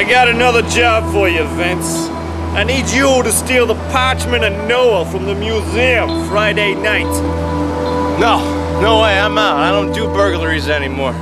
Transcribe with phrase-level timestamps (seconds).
[0.00, 2.08] I got another job for you, Vince.
[2.56, 7.04] I need you to steal the parchment of Noah from the museum Friday night.
[8.18, 9.58] No, no way, I'm out.
[9.58, 11.12] I don't do burglaries anymore.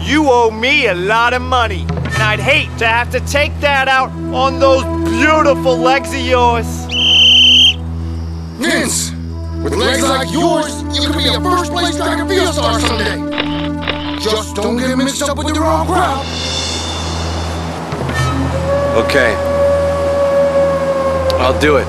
[0.00, 3.86] You owe me a lot of money, and I'd hate to have to take that
[3.86, 6.66] out on those beautiful legs of yours.
[8.58, 9.12] Vince,
[9.62, 14.18] with legs like yours, you could be a first place track and field star someday.
[14.18, 16.45] Just don't get mixed up with the wrong crowd.
[18.96, 19.34] Okay.
[21.38, 21.84] I'll do it.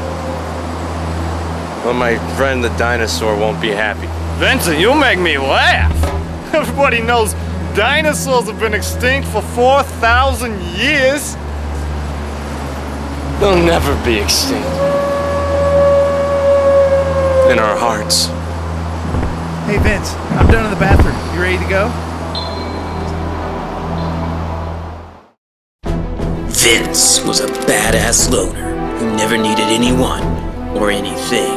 [1.86, 4.08] But my friend the dinosaur won't be happy.
[4.42, 5.96] Vincent, you make me laugh.
[6.54, 7.32] Everybody knows
[7.76, 11.36] dinosaurs have been extinct for 4,000 years.
[13.40, 14.68] They'll never be extinct.
[17.50, 18.26] In our hearts.
[19.66, 21.16] Hey Vince, I'm done in the bathroom.
[21.34, 22.07] You ready to go?
[26.58, 30.24] Vince was a badass loner who never needed anyone
[30.76, 31.56] or anything.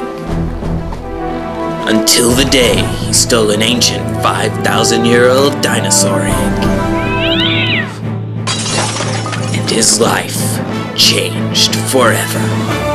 [1.89, 6.65] Until the day he stole an ancient 5,000 year old dinosaur egg.
[9.57, 10.37] And his life
[10.97, 12.90] changed forever.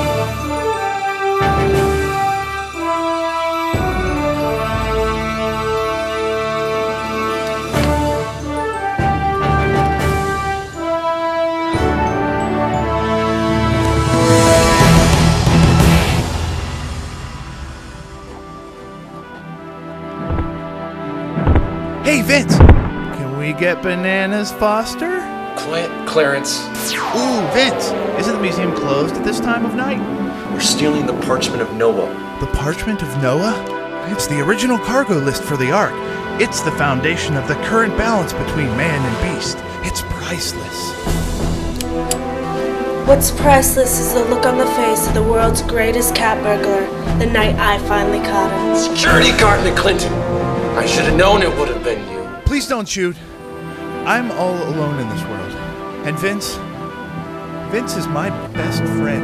[22.06, 25.18] Hey Vince, can we get bananas, Foster?
[25.58, 26.60] Cla- Clarence,
[26.94, 30.00] Ooh, Vince, isn't the museum closed at this time of night?
[30.54, 32.08] we're stealing the parchment of Noah.
[32.40, 33.56] The Parchment of Noah?
[34.12, 35.94] It's the original cargo list for the Ark.
[36.40, 39.58] It's the foundation of the current balance between man and beast.
[39.82, 40.92] It's priceless.
[43.08, 46.86] What's priceless is the look on the face of the world's greatest cat burglar
[47.18, 48.96] the night I finally caught him.
[48.96, 50.45] Security guard McClinton.
[50.78, 52.42] I should have known it would have been you.
[52.46, 53.16] Please don't shoot.
[54.06, 55.52] I'm all alone in this world.
[56.06, 56.56] And Vince,
[57.72, 59.24] Vince is my best friend.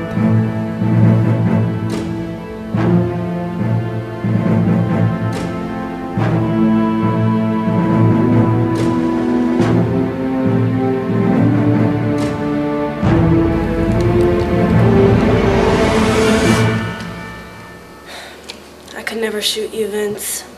[18.95, 20.50] I could never shoot you, Vince.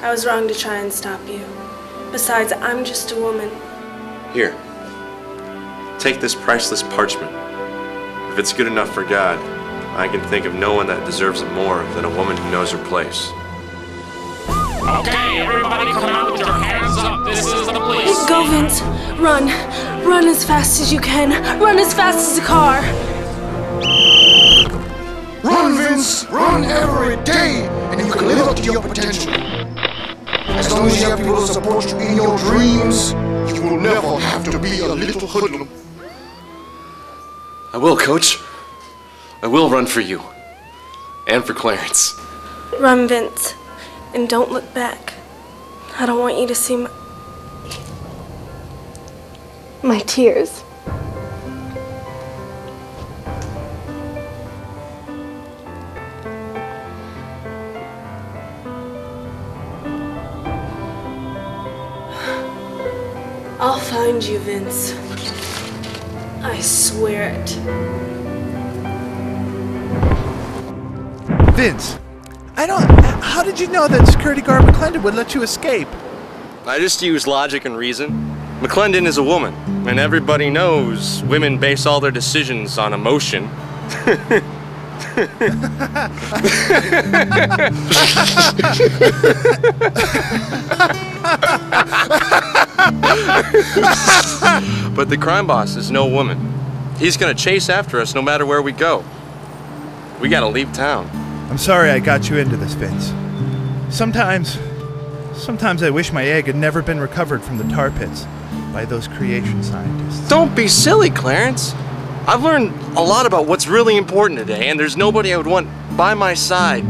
[0.00, 1.44] I was wrong to try and stop you.
[2.12, 3.50] Besides, I'm just a woman.
[4.32, 4.56] Here.
[5.98, 7.32] Take this priceless parchment.
[8.32, 9.38] If it's good enough for God,
[9.98, 12.70] I can think of no one that deserves it more than a woman who knows
[12.70, 13.28] her place.
[14.48, 17.26] Okay, everybody come out with your hands up.
[17.26, 18.24] This is the police.
[18.28, 18.80] Go, Vince.
[19.18, 19.46] Run.
[20.06, 21.30] Run as fast as you can.
[21.60, 22.80] Run as fast as a car.
[25.42, 26.24] Run, Vince!
[26.26, 29.32] Run every day, and you can live up to your potential.
[30.58, 33.12] As long as you have people to support you in your dreams,
[33.54, 35.68] you will never have to be a little hoodlum.
[37.72, 38.40] I will, Coach.
[39.40, 40.20] I will run for you.
[41.28, 42.18] And for Clarence.
[42.80, 43.54] Run, Vince.
[44.14, 45.14] And don't look back.
[45.96, 46.90] I don't want you to see my.
[49.84, 50.64] my tears.
[63.60, 64.94] I'll find you, Vince.
[66.44, 67.48] I swear it.
[71.56, 71.98] Vince,
[72.56, 72.88] I don't.
[73.20, 75.88] How did you know that security guard McClendon would let you escape?
[76.66, 78.32] I just use logic and reason.
[78.60, 79.54] McClendon is a woman,
[79.88, 83.50] and everybody knows women base all their decisions on emotion.
[94.94, 96.52] but the crime boss is no woman.
[96.98, 99.04] He's gonna chase after us no matter where we go.
[100.20, 101.08] We gotta leave town.
[101.50, 103.12] I'm sorry I got you into this, Vince.
[103.94, 104.58] Sometimes,
[105.34, 108.26] sometimes I wish my egg had never been recovered from the tar pits
[108.72, 110.28] by those creation scientists.
[110.28, 111.74] Don't be silly, Clarence.
[112.26, 115.68] I've learned a lot about what's really important today, and there's nobody I would want
[115.96, 116.84] by my side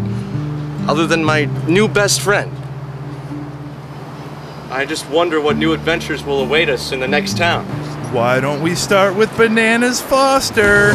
[0.89, 2.51] other than my new best friend.
[4.71, 7.65] I just wonder what new adventures will await us in the next town.
[8.13, 10.93] Why don't we start with Bananas Foster?